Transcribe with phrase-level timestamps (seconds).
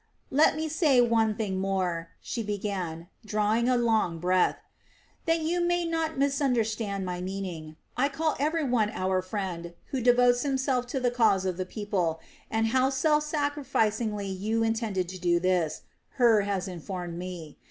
[0.31, 4.57] "Let me say one thing more," she began, drawing a long breath,
[5.27, 7.75] "that you may not misunderstand my meaning.
[7.95, 12.19] I call everyone our friend who devotes himself to the cause of the people,
[12.49, 15.83] and how self sacrificingly you intend to do this,
[16.15, 17.59] Hur has informed me.